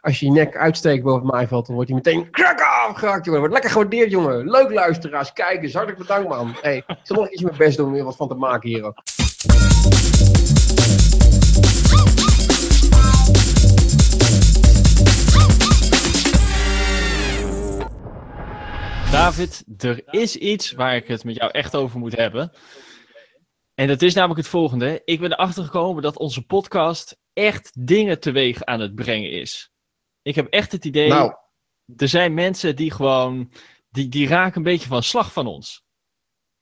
[0.00, 3.40] als je je nek uitsteekt boven het maaiveld, dan wordt hij meteen krak afgehakt, jongen.
[3.40, 4.50] Wordt lekker gewaardeerd, jongen.
[4.50, 5.72] Leuk luisteraars, kijkers.
[5.72, 6.54] Hartelijk bedankt, man.
[6.60, 8.84] Hey, ik zal nog iets mijn best doen om er wat van te maken hier
[8.84, 9.02] ook.
[19.10, 22.52] David, er is iets waar ik het met jou echt over moet hebben.
[23.74, 25.02] En dat is namelijk het volgende.
[25.04, 29.70] Ik ben erachter gekomen dat onze podcast echt dingen teweeg aan het brengen is.
[30.26, 31.34] Ik heb echt het idee, Nou,
[31.96, 33.50] er zijn mensen die gewoon,
[33.90, 35.84] die, die raken een beetje van slag van ons.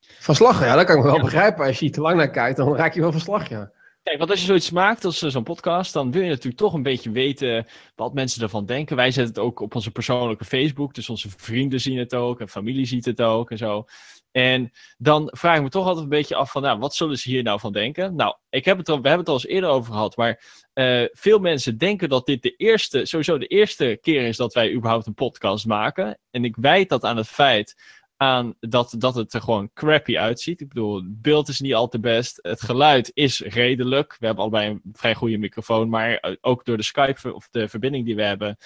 [0.01, 1.67] van slag, ja, dat kan ik wel begrijpen.
[1.67, 3.73] Als je te lang naar kijkt, dan raak je wel van slag, ja.
[4.03, 6.73] Kijk, want als je zoiets maakt als eh, zo'n podcast, dan wil je natuurlijk toch
[6.73, 8.97] een beetje weten wat mensen ervan denken.
[8.97, 12.49] Wij zetten het ook op onze persoonlijke Facebook, dus onze vrienden zien het ook en
[12.49, 13.87] familie ziet het ook en zo.
[14.35, 17.29] En dan vraag ik me toch altijd een beetje af van, nou, wat zullen ze
[17.29, 18.15] hier nou van denken?
[18.15, 21.05] Nou, ik heb het al, we hebben het al eens eerder over gehad, maar eh,
[21.13, 25.07] veel mensen denken dat dit de eerste, sowieso de eerste keer is dat wij überhaupt
[25.07, 26.19] een podcast maken.
[26.31, 27.75] En ik wijt dat aan het feit
[28.17, 30.61] aan dat, dat het er gewoon crappy uitziet.
[30.61, 32.39] Ik bedoel, het beeld is niet al te best.
[32.43, 34.17] Het geluid is redelijk.
[34.19, 37.69] We hebben allebei een vrij goede microfoon, maar eh, ook door de Skype of de
[37.69, 38.57] verbinding die we hebben,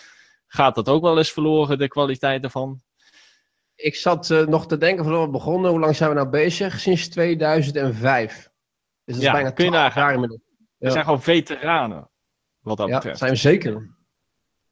[0.46, 2.80] gaat dat ook wel eens verloren, de kwaliteit ervan.
[3.80, 5.70] Ik zat eh, nog te denken van we begonnen.
[5.70, 6.80] Hoe lang zijn we nou bezig?
[6.80, 8.34] Sinds 2005.
[8.34, 8.48] Dus
[9.04, 10.02] dat is Ja, bijna kun je 12 nagaan.
[10.02, 10.40] jaar inmiddels.
[10.78, 10.90] We Ja.
[10.92, 12.10] zijn gewoon veteranen,
[12.60, 13.18] wat dat Ja, betreft.
[13.18, 13.96] zijn we zeker.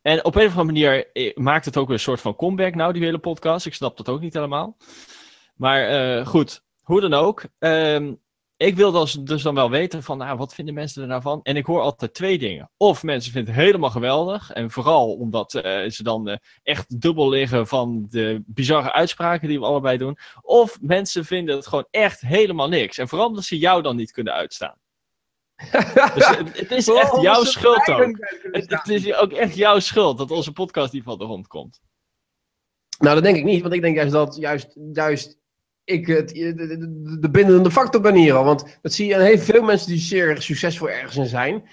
[0.03, 2.75] En op een of andere manier eh, maakt het ook weer een soort van comeback
[2.75, 3.67] nou, die hele podcast.
[3.67, 4.77] Ik snap dat ook niet helemaal.
[5.55, 7.45] Maar eh, goed, hoe dan ook.
[7.59, 8.15] Ehm,
[8.57, 11.41] ik wil dus, dus dan wel weten van, nou, wat vinden mensen er nou van?
[11.43, 12.71] En ik hoor altijd twee dingen.
[12.77, 14.53] Of mensen vinden het helemaal geweldig.
[14.53, 19.59] En vooral omdat eh, ze dan eh, echt dubbel liggen van de bizarre uitspraken die
[19.59, 20.19] we allebei doen.
[20.41, 22.99] Of mensen vinden het gewoon echt helemaal niks.
[22.99, 24.77] En vooral omdat ze jou dan niet kunnen uitstaan.
[26.15, 28.29] Dus het, het is echt jouw schuld ook.
[28.53, 31.81] Het, het is ook echt jouw schuld dat onze podcast niet van de grond komt.
[32.99, 33.63] Nou, dat denk ik niet.
[33.63, 35.39] Want ik denk juist dat juist, juist
[35.87, 38.45] ik het, de, de, de bindende factor ben al.
[38.45, 41.69] Want dat zie je aan heel veel mensen die zeer succesvol ergens in zijn.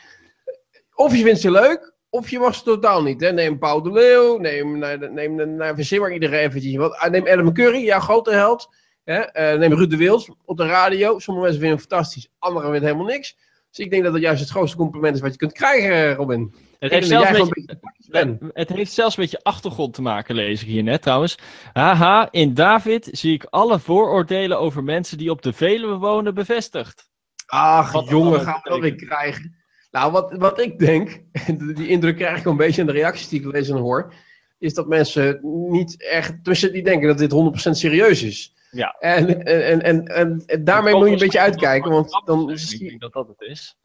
[0.95, 3.21] Of je vindt ze leuk, of je mag ze totaal niet.
[3.21, 3.31] Hè.
[3.31, 5.57] Neem Paul de Leeuw, neem, neem, neem, neem
[5.99, 6.75] maar iedereen eventjes.
[6.75, 8.69] Wat, ah, neem Adam Curry, jouw grote held.
[9.03, 9.19] Hè.
[9.19, 11.19] Eh, neem Ruud de Wils op de radio.
[11.19, 13.37] Sommige mensen vinden hem fantastisch, anderen vinden helemaal niks.
[13.69, 16.53] Dus ik denk dat dat juist het grootste compliment is wat je kunt krijgen, Robin.
[16.83, 18.51] Het heeft, zelfs met je, een beetje ben.
[18.53, 21.37] het heeft zelfs met je achtergrond te maken, lees ik hier net trouwens.
[21.73, 27.09] Haha, in David zie ik alle vooroordelen over mensen die op de Veluwe wonen bevestigd.
[27.45, 29.55] Ach, Wat jongen, gaan we dat weer krijgen.
[29.91, 33.27] Nou, wat, wat ik denk, en die indruk krijg ik een beetje in de reacties
[33.29, 34.13] die ik lees en hoor,
[34.59, 35.39] is dat mensen
[35.69, 38.53] niet echt, tussen die denken dat dit 100% serieus is.
[38.71, 38.95] Ja.
[38.99, 40.05] En, en, en,
[40.45, 43.77] en, daarmee moet je een beetje uitkijken, want dan Ik denk dat dat het is.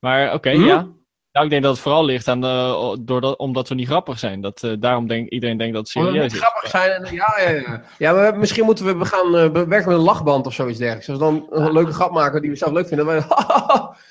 [0.00, 0.64] Maar oké, Hm?
[0.64, 0.88] ja.
[1.32, 4.40] Nou, ik denk dat het vooral ligt aan de, doordat, omdat we niet grappig zijn.
[4.40, 6.48] Dat, eh, daarom denkt iedereen denkt dat het Omdat we serieus niet is.
[6.48, 6.90] grappig zijn.
[6.90, 7.82] En, ja, ja, ja.
[7.98, 10.78] ja maar misschien moeten we, we gaan eh, we werken met een lachband of zoiets
[10.78, 11.08] dergelijks.
[11.08, 13.06] Als we dan een leuke grap maken die we zelf leuk vinden.
[13.06, 13.24] Dan wij,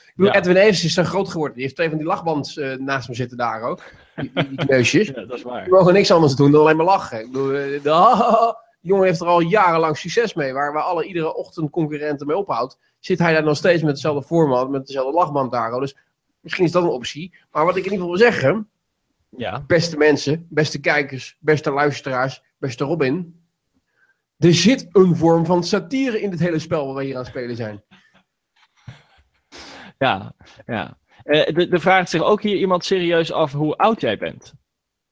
[0.05, 0.39] ik bedoel, Ja.
[0.39, 1.53] Edwin Evers is zo groot geworden.
[1.53, 3.81] Die heeft twee van die lachbands eh, naast me zitten daar ook.
[4.15, 5.07] Die, die, die kneusjes.
[5.07, 5.63] Ja, dat is waar.
[5.63, 7.19] We mogen niks anders doen dan alleen maar lachen.
[7.19, 7.83] Ik bedoel, eh, de,
[8.81, 10.53] die jongen heeft er al jarenlang succes mee.
[10.53, 12.77] Waar we alle iedere ochtend concurrenten mee ophoudt.
[12.99, 15.79] Zit hij daar nog steeds met hetzelfde format, met dezelfde lachband daar.
[15.79, 15.95] Dus
[16.41, 17.33] misschien is dat een optie.
[17.51, 18.69] Maar wat ik in ieder geval wil zeggen,
[19.29, 19.61] Ja.
[19.67, 23.39] beste mensen, beste kijkers, beste luisteraars, beste Robin.
[24.37, 27.29] Er zit een vorm van satire in dit hele spel waar we hier aan het
[27.29, 27.83] spelen zijn.
[29.97, 30.33] Ja,
[30.65, 30.97] ja.
[31.23, 34.53] Eh, de, de vraagt zich ook hier iemand serieus af hoe oud jij bent.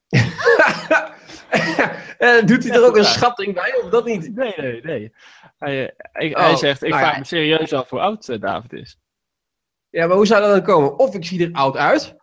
[2.19, 4.35] Eh, Doet hij er ook een schatting bij, of dat niet?
[4.35, 5.13] Nee, nee, nee.
[5.57, 7.19] Hij, eh, hij, Oh, hij zegt, ik nou vraag ja.
[7.19, 8.97] me serieus af hoe oud David is.
[9.89, 10.99] Ja, maar hoe zou dat dan komen?
[10.99, 12.15] Of ik zie er oud uit,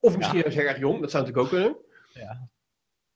[0.00, 0.18] of Ja.
[0.18, 1.00] misschien heel erg jong.
[1.00, 1.76] Dat zou natuurlijk ook kunnen.
[2.12, 2.48] Ja.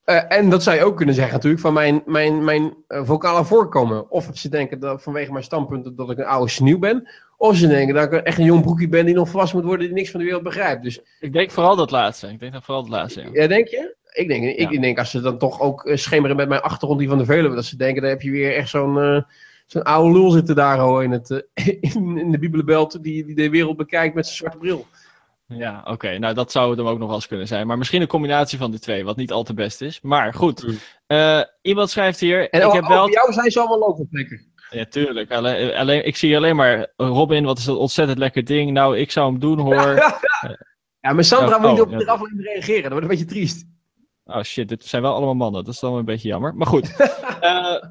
[0.04, 3.44] Eh, en dat zou je ook kunnen zeggen natuurlijk van mijn, mijn, mijn eh, vocale
[3.44, 4.10] voorkomen.
[4.10, 7.08] Of ze denken dat vanwege mijn standpunten dat ik een oude sneeuw ben.
[7.36, 9.86] Of ze denken dat ik echt een jong broekje ben die nog volwassen moet worden
[9.86, 10.82] die niks van de wereld begrijpt.
[10.82, 12.28] Dus Ik denk vooral dat laatste.
[12.28, 13.28] Ik denk dat vooral dat laatste, ja.
[13.32, 13.96] ja, denk je?
[14.12, 14.70] Ik denk, Ja.
[14.70, 17.24] ik denk als ze dan toch ook eh, schemeren met mijn achtergrond die van de
[17.24, 17.54] Veluwe.
[17.54, 19.24] Dat ze denken, daar heb je weer echt zo'n
[19.72, 23.34] zo'n oude lul zitten daar oh, in, het, eh, in, in de Bibelbelt die, die
[23.34, 24.86] de wereld bekijkt met zijn zwarte bril.
[25.46, 26.18] Ja, oké.
[26.18, 27.66] Nou, dat zou het hem ook nog wel eens kunnen zijn.
[27.66, 30.00] Maar misschien een combinatie van die twee, wat niet al te best is.
[30.00, 30.66] Maar goed.
[30.66, 30.78] Mm.
[31.06, 33.10] Eh, iemand schrijft hier, En ik heb wel...
[33.10, 34.48] jou zijn ze allemaal loopvlekken.
[34.70, 35.30] Ja, tuurlijk.
[35.30, 38.70] Alleen, alleen, ik zie alleen maar, Robin, wat is dat ontzettend lekker ding.
[38.70, 39.94] Nou, ik zou hem doen, hoor.
[41.00, 42.82] Ja, maar Sandra Ja, moet niet oh, op de aflevering reageren.
[42.82, 43.64] Dat wordt een beetje triest.
[44.24, 45.64] Oh shit, dit zijn wel allemaal mannen.
[45.64, 46.54] Dat is dan een beetje jammer.
[46.54, 46.96] Maar goed.
[47.40, 47.82] Eh,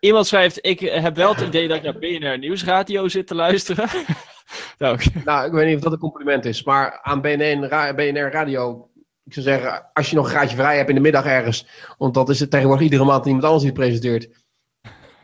[0.00, 3.88] iemand schrijft, ik heb wel het idee dat ik naar BNR Nieuwsradio zit te luisteren.
[4.78, 6.62] nou, Nou, ik weet niet of dat een compliment is.
[6.62, 8.90] Maar aan BNN, Ra- BNR Radio
[9.28, 11.66] ik zou zeggen, als je nog een graadje vrij hebt in de middag ergens,
[11.98, 14.44] want dat is het tegenwoordig iedere maand iemand anders die het presenteert.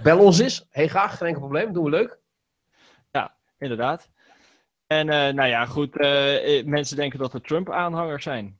[0.02, 0.66] Bel ons eens.
[0.70, 1.72] Heel graag, geen enkel probleem.
[1.72, 2.18] Doen we leuk.
[3.10, 4.08] Ja, inderdaad.
[4.86, 5.96] En uh, nou ja, goed.
[5.96, 8.58] Uh, mensen denken dat we Trump-aanhangers zijn.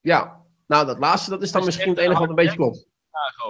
[0.00, 2.86] Ja, nou dat laatste, dat is dan misschien het enige wat een beetje klopt.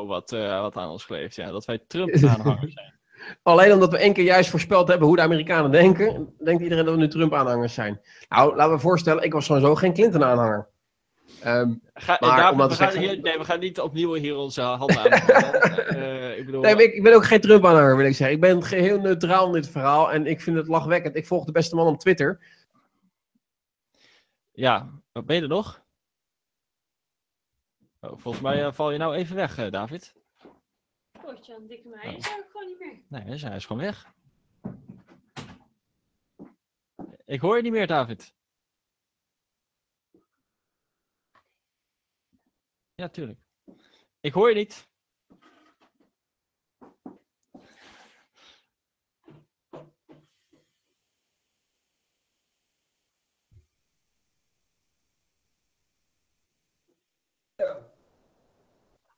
[0.07, 1.51] Wat, uh, wat aan ons kleeft, ja.
[1.51, 2.95] Dat wij Trump-aanhangers zijn.
[3.43, 6.95] Alleen omdat we één keer juist voorspeld hebben hoe de Amerikanen denken, denkt iedereen dat
[6.95, 8.01] we nu Trump-aanhangers zijn.
[8.29, 10.69] Nou, laten we voorstellen, ik was sowieso geen Clinton-aanhanger.
[11.47, 15.13] Um, Ga, maar, we, gaan hier, nee, we gaan niet opnieuw hier onze handen aan.
[15.97, 18.37] uh, ik, bedoel, nee, ik, ik, ben ook geen Trump-aanhanger, wil ik zeggen.
[18.37, 21.17] Ik ben geheel neutraal in dit verhaal en ik vind het lachwekkend.
[21.17, 22.41] Ik volg de beste man op Twitter.
[24.53, 25.85] Ja, wat ben je er nog?
[28.07, 30.15] Oh, volgens mij uh, val je nou even weg, uh, David.
[31.11, 33.03] Potje aan dikke mij, is ook gewoon niet meer.
[33.09, 34.15] Nee, hij is gewoon weg.
[37.25, 38.35] Ik hoor je niet meer, David.
[42.95, 43.41] Ja, tuurlijk.
[44.21, 44.89] Ik hoor je niet.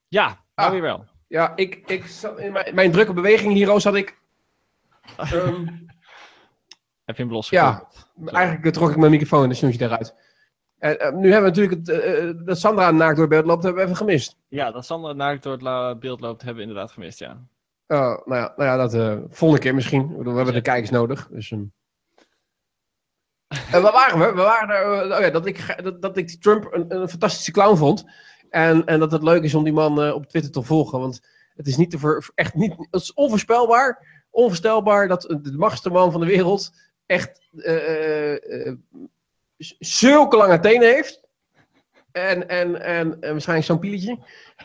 [0.09, 1.05] Ja, nou weer wel.
[1.27, 2.05] Ja, ik, ik,
[2.37, 4.17] in mijn, mijn drukke beweging hier, zat ik...
[5.35, 5.87] Um,
[7.05, 7.89] Heb je een blos Ja,
[8.25, 10.15] eigenlijk trok ik mijn microfoon en dan snoes je eruit.
[10.79, 13.63] En, uh, nu hebben we natuurlijk het, uh, dat Sandra naakt door het beeld loopt,
[13.63, 14.37] hebben we even gemist.
[14.49, 17.41] Ja, dat Sandra naakt door het beeld loopt, hebben we inderdaad gemist, ja.
[17.87, 18.93] Uh, nou, ja, nou ja, dat
[19.31, 20.23] volgende keer misschien.
[20.23, 21.29] We hebben de kijkers nodig.
[21.31, 21.73] Dus, um...
[23.71, 24.27] waar waren we?
[24.27, 28.05] We waren oh ja, dat, ik, dat, dat ik Trump een, een fantastische clown vond.
[28.51, 31.01] En, en dat het leuk is om die man uh, op Twitter te volgen.
[31.01, 31.21] Want
[31.55, 36.13] het is niet te ver, echt niet, het is onvoorspelbaar, onvoorstelbaar dat de machtigste man
[36.13, 36.73] van de wereld
[37.07, 38.75] echt uh,
[39.79, 41.27] zulke lange tenen heeft.
[42.13, 44.19] En, en, en, en waarschijnlijk zo'n pieletje.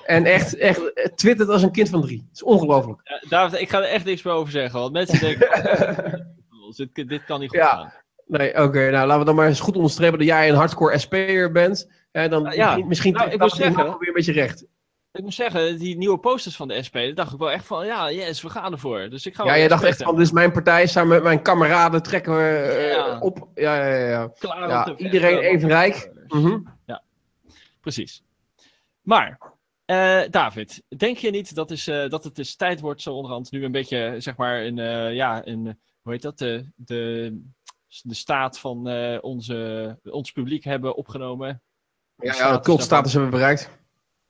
[0.05, 0.81] En echt, echt
[1.15, 2.25] twittert als een kind van drie.
[2.27, 2.99] Het is ongelooflijk.
[3.03, 4.79] Ja, David, ik ga er echt niks meer over zeggen.
[4.79, 6.35] Want mensen denken,
[6.93, 7.67] dit, dit kan niet goed ja.
[7.67, 7.93] gaan.
[8.25, 8.89] Nee, oké.
[8.89, 11.89] nou, laten we dan maar eens goed onderstrepen dat jij een hardcore SP'er bent.
[12.13, 14.65] Dan ja, misschien, misschien nou, ik moet zeggen, weer een beetje recht.
[15.11, 17.85] Ik moet zeggen, die nieuwe posters van de SP, daar dacht ik wel echt van,
[17.85, 19.09] ja, yes, we gaan ervoor.
[19.09, 21.41] Dus ik ga ja, jij dacht echt van, dit is mijn partij, samen met mijn
[21.41, 23.47] kameraden trekken we uh, op.
[23.55, 24.27] Ja, ja, ja.
[24.39, 26.11] Klaar ja iedereen even rijk.
[26.27, 26.77] Mm -hmm.
[26.85, 27.03] Ja,
[27.81, 28.23] precies.
[29.01, 29.39] Maar,
[29.85, 33.51] uh, David, denk je niet dat, is, uh, dat het dus tijd wordt, zo onderhand,
[33.51, 34.75] nu een beetje, zeg maar, een,
[35.13, 37.41] ja, een, hoe heet dat, de, de,
[38.01, 38.87] de staat van
[39.21, 41.61] onze, ons publiek hebben opgenomen?
[42.15, 43.69] Ja, ja de cultstatus hebben we bereikt.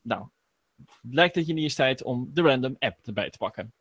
[0.02, 0.28] Nou,
[1.02, 3.74] lijkt dat je niet eens tijd om de random app erbij te pakken.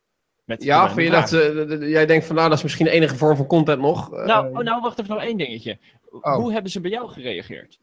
[0.43, 3.15] Met ja, vind je dat, uh, jij denkt van nou, dat is misschien de enige
[3.15, 4.11] vorm van content nog.
[4.11, 5.79] Nou, oh, nou wacht even nog één dingetje.
[6.09, 6.35] Oh.
[6.35, 7.79] Hoe hebben ze bij jou gereageerd?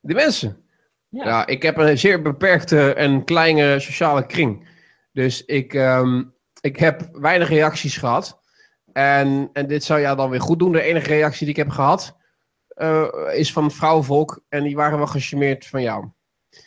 [0.00, 0.64] De mensen?
[1.08, 1.24] Ja.
[1.24, 1.46] ja.
[1.46, 4.68] ik heb een zeer beperkte en kleine sociale kring.
[5.12, 8.40] Dus ik, um, ik heb weinig reacties gehad.
[8.92, 10.72] En, en dit zou jou dan weer goed doen.
[10.72, 12.16] De enige reactie die ik heb gehad
[12.76, 14.42] uh, is van vrouwenvolk.
[14.48, 16.08] En die waren wel gecharmeerd van jou.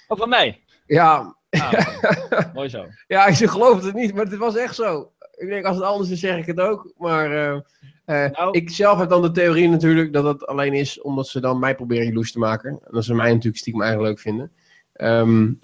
[0.07, 0.63] Of van mij?
[0.85, 2.85] Ja, Ah, Mooi zo.
[3.07, 5.11] ja, ze gelooft het niet, maar het was echt zo.
[5.35, 6.91] Ik denk, als het anders is, zeg ik het ook.
[6.97, 7.59] Maar uh,
[8.05, 11.39] uh, nou, ik zelf heb dan de theorie natuurlijk dat het alleen is omdat ze
[11.39, 12.69] dan mij proberen jaloers te maken.
[12.69, 14.51] En dat ze mij natuurlijk stiekem eigenlijk leuk vinden.
[14.93, 15.59] Um,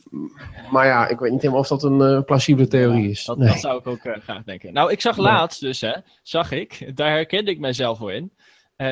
[0.71, 3.25] maar ja, ik weet niet helemaal of dat een uh, plausibele theorie is.
[3.25, 3.47] Dat, nee.
[3.47, 4.73] dat zou ik ook graag denken.
[4.73, 8.31] Nou, ik zag laatst dus, hè, zag ik, daar herkende ik mijzelf voor in,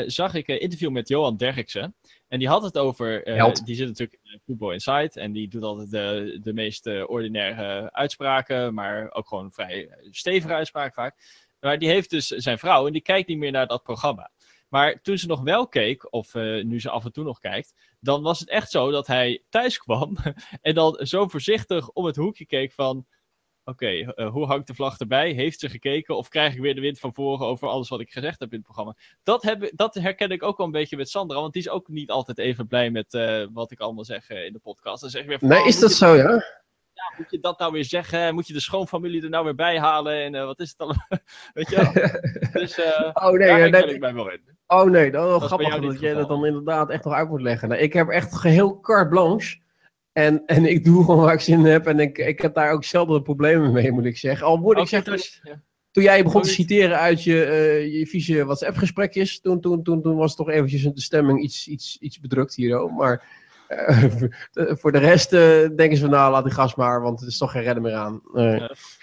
[0.06, 1.96] zag ik een interview met Johan Derksen.
[2.28, 3.28] En die had het over.
[3.28, 5.18] Uh, die zit natuurlijk in Football Insight.
[5.18, 8.74] En die doet altijd de, de meest ordinaire uitspraken.
[8.74, 11.16] Maar ook gewoon vrij stevige uitspraken vaak.
[11.60, 12.88] Maar die heeft dus zijn vrouw.
[12.88, 14.32] En die kijkt niet meer naar dat programma.
[14.72, 17.74] Maar toen ze nog wel keek, of uh, nu ze af en toe nog kijkt,
[18.00, 20.18] dan was het echt zo dat hij thuis kwam
[20.62, 23.06] en dan zo voorzichtig om het hoekje keek van
[23.72, 25.32] oké, okay, uh, hoe hangt de vlag erbij?
[25.32, 26.18] Heeft ze gekeken?
[26.18, 28.58] Of krijg ik weer de wind van voren over alles wat ik gezegd heb in
[28.58, 28.96] het programma?
[29.24, 31.88] Dat, heb, dat herken ik ook wel een beetje met Sandra, want die is ook
[31.88, 35.02] niet altijd even blij met uh, wat ik allemaal zeg uh, in de podcast.
[35.02, 36.60] Dan zeg ik weer van, nee, oh, is dat zo, ja?
[36.94, 38.34] Ja, moet je dat nou weer zeggen?
[38.34, 40.24] Moet je de schoonfamilie er nou weer bij halen?
[40.24, 40.96] En wat is het dan?
[41.54, 41.92] Weet je wel?
[42.62, 42.80] dus
[43.14, 44.42] oh, nee, daar nee, ik mij wel in.
[44.68, 47.42] Oh nee, dat is wel grappig dat jij dat dan inderdaad echt nog uit moet
[47.42, 47.70] leggen.
[47.70, 49.58] Nou, ik heb echt geheel carte blanche.
[50.14, 51.88] En, en ik doe gewoon waar ik zin in heb.
[51.88, 54.48] En ik, ik heb daar ook zelden problemen mee, moet ik zeggen.
[54.48, 55.62] Al moet ik zeggen, ja.
[55.92, 60.16] toen jij begon te citeren uit je, uh, je vieze WhatsApp-gesprekjes, toen, toen, toen, toen
[60.16, 62.92] was toch eventjes de stemming iets, iets, iets bedrukt hier.
[62.92, 63.24] Maar
[63.70, 64.04] uh,
[64.80, 65.40] voor de rest uh,
[65.76, 67.94] denken ze van, nou, laat die gas maar, want het is toch geen redden meer
[67.94, 68.22] aan.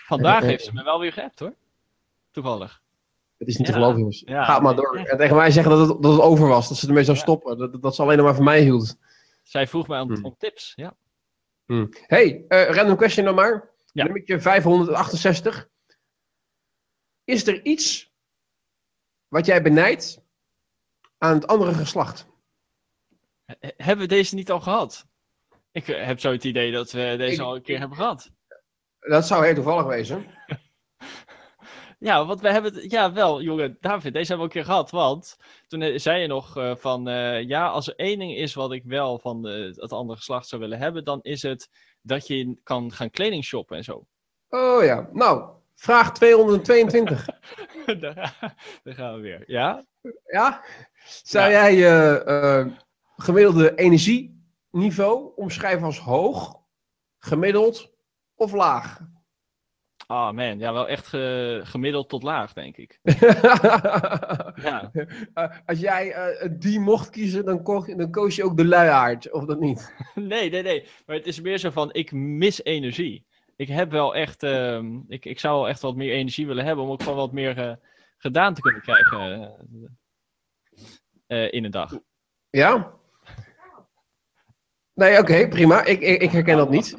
[0.07, 1.55] vandaag heeft ze me wel weer geappt, hoor.
[2.31, 2.81] Toevallig.
[3.39, 4.23] Het is niet te geloven, jongens.
[4.27, 4.97] Ja, Ga maar door.
[4.97, 7.59] En tegen mij zeggen dat het, dat het over was, dat ze ermee zou stoppen.
[7.59, 8.97] Dat, dat ze alleen nog maar van mij hield.
[9.49, 10.25] Zij vroeg mij om, Hmm.
[10.25, 10.73] om tips.
[10.77, 10.97] Ja.
[12.07, 13.71] Hey, eh, random question dan maar.
[13.93, 14.05] Ja.
[14.05, 15.69] Nummertje 568.
[17.25, 18.13] Is er iets
[19.29, 20.23] wat jij benijdt
[21.19, 22.27] aan het andere geslacht?
[23.45, 25.07] He- Hebben we deze niet al gehad?
[25.73, 28.31] Ik eh, heb zo het idee dat we deze Ik- al een keer hebben gehad.
[28.99, 30.27] Dat zou heel toevallig wezen.
[31.99, 32.91] Ja, want we hebben het.
[32.91, 34.91] Ja, wel, jongen, David, deze hebben we een keer gehad.
[34.91, 35.37] Want
[35.67, 37.09] toen eh, zei je nog eh, van.
[37.09, 40.49] eh, ja, als er één ding is wat ik wel van de, het andere geslacht
[40.49, 41.05] zou willen hebben.
[41.05, 41.69] dan is het
[42.03, 44.07] dat je kan gaan kleding shoppen en zo.
[44.49, 45.09] Oh ja.
[45.13, 47.27] Nou, vraag 222.
[48.01, 48.37] daar,
[48.85, 49.43] daar gaan we weer.
[49.47, 49.85] Ja?
[50.25, 50.65] Ja?
[51.23, 51.51] Zou Ja.
[51.51, 52.67] jij je eh,
[53.17, 56.61] gemiddelde energieniveau omschrijven als hoog,
[57.19, 57.91] gemiddeld
[58.35, 59.01] of laag?
[60.11, 60.59] Ah, man.
[60.59, 62.99] Ja, wel echt ge- gemiddeld tot laag, denk ik.
[64.63, 64.91] Ja.
[65.35, 69.45] Eh, als jij eh, die mocht kiezen, dan, dan koos je ook de luiaard, of
[69.45, 69.95] dat niet?
[70.15, 70.87] Nee, nee, nee.
[71.07, 73.27] Maar het is meer zo van, ik mis energie.
[73.57, 76.85] Ik heb wel echt, ehm, ik, ik zou wel echt wat meer energie willen hebben
[76.85, 77.75] om ook gewoon wat meer eh,
[78.17, 79.55] gedaan te kunnen krijgen
[81.51, 81.99] in een dag.
[82.51, 82.93] Ja?
[84.95, 85.85] Nee, oké, prima.
[85.85, 86.97] Ik, ik, ik herken dat niet.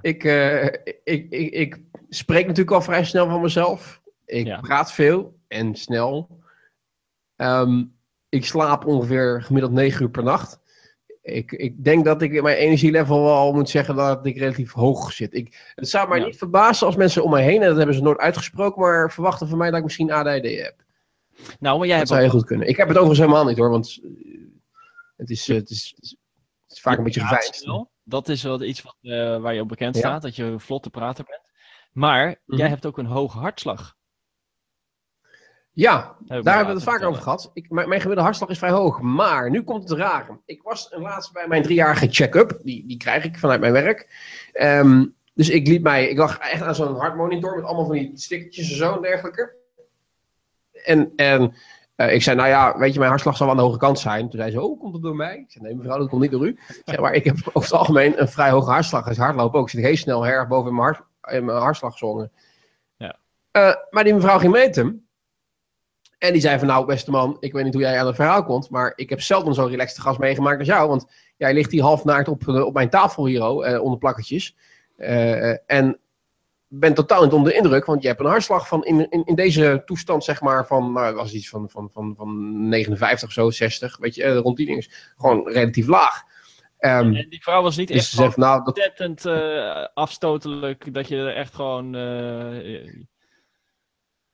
[0.00, 0.64] Ik, eh,
[1.04, 4.00] ik, ik, ik spreek natuurlijk al vrij snel van mezelf.
[4.24, 4.60] Ik Ja.
[4.60, 6.40] praat veel en snel.
[7.36, 7.84] Ehm,
[8.28, 10.60] ik slaap ongeveer gemiddeld 9 uur per nacht.
[11.22, 15.12] Ik, ik denk dat ik in mijn energielevel wel moet zeggen dat ik relatief hoog
[15.12, 15.34] zit.
[15.34, 16.24] Ik, het zou mij Ja.
[16.26, 19.48] niet verbazen als mensen om mij heen, en dat hebben ze nooit uitgesproken, maar verwachten
[19.48, 20.74] van mij dat ik misschien ADHD heb.
[21.60, 22.68] Nou, maar jij Dat hebt zou heel goed kunnen.
[22.68, 24.10] Ik heb het overigens helemaal niet hoor, want eh,
[25.16, 26.16] het is, het is, het is,
[26.66, 27.66] het is vaak een beetje geveinsd.
[28.04, 30.00] Dat is wel iets wat, eh, waar je op bekend Ja.
[30.00, 31.40] staat, dat je een vlotte prater bent.
[31.96, 32.58] Maar Mhm.
[32.58, 33.94] jij hebt ook een hoge hartslag.
[35.72, 37.50] Ja, Heb Daar hebben we het vaker over gehad.
[37.54, 39.00] Ik, mijn, mijn gemiddelde hartslag is vrij hoog.
[39.00, 40.40] Maar nu komt het rare.
[40.44, 42.58] Ik was een laatst bij mijn driejarige check-up.
[42.62, 44.08] Die, die krijg ik vanuit mijn werk.
[44.52, 46.08] Ehm, dus ik liet mij...
[46.08, 49.54] Ik lag echt aan zo'n hartmonitor met allemaal van die stickertjes en zo en dergelijke.
[50.84, 51.54] En, en
[51.94, 53.98] eh, ik zei, nou ja, weet je, mijn hartslag zal wel aan de hoge kant
[53.98, 54.30] zijn.
[54.30, 55.36] Toen zei ze, oh, komt het door mij?
[55.36, 56.48] Ik zei, nee mevrouw, dat komt niet door u.
[56.68, 59.06] Ik zeg, maar ik heb over het algemeen een vrij hoge hartslag.
[59.06, 61.58] Als ik hardloop ook, zit ik heel snel erg boven in mijn, hart, in mijn
[61.58, 62.30] hartslagzone.
[62.96, 63.18] Ja.
[63.50, 65.08] Eh, maar die mevrouw ging meten.
[66.18, 68.44] En die zei van, nou beste man, ik weet niet hoe jij aan het verhaal
[68.44, 71.06] komt, maar ik heb zelden zo'n relaxte gast meegemaakt als jou, want
[71.36, 74.56] jij ligt hier half naakt op, eh, op mijn tafel hier, oh, eh, onder plakketjes.
[75.66, 75.98] En
[76.68, 79.34] ben totaal niet onder de indruk, want je hebt een hartslag van in, in, in
[79.34, 83.50] deze toestand, zeg maar, van, nou, was iets van, van, van, van 59 of zo,
[83.50, 84.86] 60, weet je, rond die dingen.
[85.16, 86.22] Gewoon relatief laag.
[86.78, 90.94] Ehm, En die vrouw was niet dus echt ze zegt, nou, dat, ontzettend eh, afstotelijk,
[90.94, 91.94] dat je er echt gewoon...
[91.94, 93.04] eh,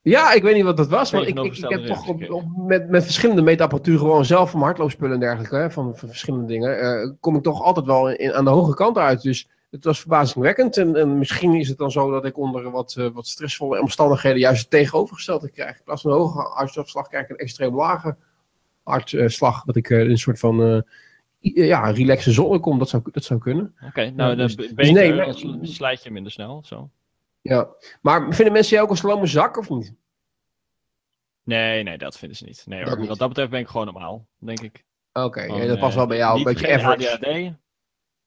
[0.00, 3.04] Ja, ik weet niet wat dat was, want ik, ik, heb toch op, met, met
[3.04, 7.36] verschillende meetapparatuur gewoon zelf van hardloopspullen en dergelijke, hè, van, van verschillende dingen, eh, kom
[7.36, 9.22] ik toch altijd wel in, aan de hoge kant uit.
[9.22, 12.94] Dus het was verbazingwekkend en, en misschien is het dan zo dat ik onder wat,
[13.12, 15.76] wat stressvolle omstandigheden juist het tegenovergestelde krijg.
[15.76, 18.16] In plaats van een hoge hartslag krijg ik een extreem lage
[18.82, 20.84] hartslag, dat ik een soort van
[21.42, 23.74] eh, ja, relaxe zone kom, dat zou, dat zou kunnen.
[23.86, 26.90] Oké, nou, dus- be- dus beter, nee, maar- dan sl- slijt je minder snel, zo.
[27.40, 27.68] Ja.
[28.00, 29.94] Maar vinden mensen jou ook een slome zak of niet?
[31.44, 32.62] Nee, nee, dat vinden ze niet.
[32.66, 32.98] Nee, Dat hoor.
[32.98, 33.08] niet.
[33.08, 34.84] wat dat betreft ben ik gewoon normaal, denk ik.
[35.12, 37.10] Oké, ja, dat past wel eh, bij jou, een beetje average.
[37.10, 37.52] ADHD.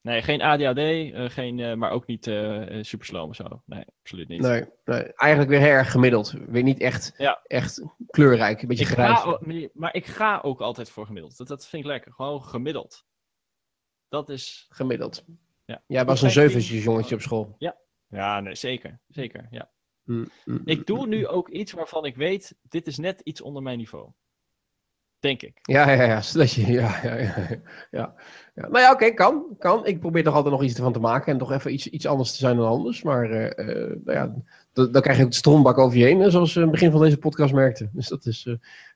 [0.05, 3.61] Nee, geen ADHD, eh, geen, eh, maar ook niet eh super slow of zo.
[3.65, 4.41] Nee, absoluut niet.
[4.41, 6.31] Nee, nee, eigenlijk weer heel erg gemiddeld.
[6.47, 7.41] Weer niet echt, Ja.
[7.43, 9.19] echt kleurrijk, een beetje Ik grijs.
[9.19, 9.39] ga,
[9.73, 11.37] maar ik ga ook altijd voor gemiddeld.
[11.37, 12.13] Dat, dat vind ik lekker.
[12.13, 13.05] Gewoon gemiddeld.
[14.07, 14.65] Dat is.
[14.69, 15.25] Gemiddeld.
[15.65, 15.83] Ja.
[15.87, 17.55] Jij was een zeuventjes jongetje op school.
[18.07, 18.99] Ja, nee, zeker.
[19.07, 19.47] Zeker.
[19.51, 19.71] Ja.
[20.03, 21.25] Mm, mm, Ik doe mm, nu mm.
[21.25, 24.11] ook iets waarvan ik weet, dit is net iets onder mijn niveau.
[25.19, 25.59] Denk ik.
[25.61, 26.21] Ja, ja, ja.
[26.45, 27.35] je- ja, ja, ja,
[27.91, 28.13] ja.
[28.53, 29.85] Nou ja, oké, kan, kan.
[29.85, 32.31] Ik probeer toch altijd nog iets ervan te maken en toch even iets, iets anders
[32.31, 33.03] te zijn dan anders.
[33.03, 34.33] Maar eh, eh, nou ja,
[34.73, 37.01] dan, krijg je ook de strombak over je heen, zoals we in het begin van
[37.01, 37.89] deze podcast merkten.
[37.93, 38.47] Dus dat is,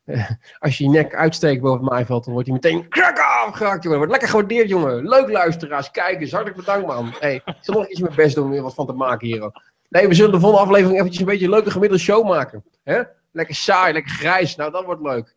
[0.06, 3.84] eh, als je je nek uitsteekt boven het maaiveld, dan wordt hij meteen krak afgehakt,
[3.84, 3.98] jongen.
[3.98, 5.08] Wordt lekker gewaardeerd, jongen.
[5.10, 7.14] Leuk luisteraars, kijkers, hartelijk bedankt, man.
[7.20, 9.52] Hey, ik zal nog iets mijn best doen om er wat van te maken hier.
[9.90, 12.64] Nee, we zullen de volgende aflevering eventjes een beetje een leuke gemiddelde show maken.
[12.84, 13.02] hè?
[13.32, 14.56] Lekker saai, lekker grijs.
[14.56, 15.36] Nou, dat wordt leuk.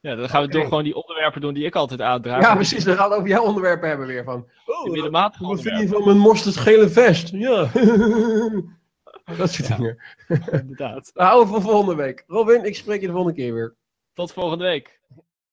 [0.00, 2.42] Ja, dan gaan we door gewoon die onderwerpen doen die ik altijd aandraag.
[2.42, 2.84] Ja, precies.
[2.84, 4.24] We gaan het over jouw onderwerpen hebben weer.
[4.24, 7.28] Van, oh, middenmatige wat vind je van mijn mosterdgele vest?
[7.32, 7.70] Ja.
[9.38, 9.76] dat soort Ja.
[9.76, 9.98] dingen.
[10.50, 11.10] Inderdaad.
[11.14, 12.24] Nou, houden we voor volgende week.
[12.26, 13.74] Robin, ik spreek je de volgende keer weer.
[14.14, 15.00] Tot volgende week.